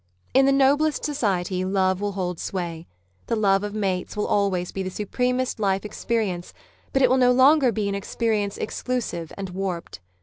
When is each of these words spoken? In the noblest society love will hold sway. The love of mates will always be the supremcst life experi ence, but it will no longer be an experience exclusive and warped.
In 0.33 0.47
the 0.47 0.51
noblest 0.51 1.05
society 1.05 1.63
love 1.63 2.01
will 2.01 2.13
hold 2.13 2.39
sway. 2.39 2.87
The 3.27 3.35
love 3.35 3.63
of 3.63 3.75
mates 3.75 4.17
will 4.17 4.25
always 4.25 4.71
be 4.71 4.81
the 4.81 4.89
supremcst 4.89 5.59
life 5.59 5.83
experi 5.83 6.29
ence, 6.29 6.55
but 6.91 7.03
it 7.03 7.09
will 7.11 7.17
no 7.19 7.31
longer 7.31 7.71
be 7.71 7.87
an 7.87 7.93
experience 7.93 8.57
exclusive 8.57 9.31
and 9.37 9.51
warped. 9.51 9.99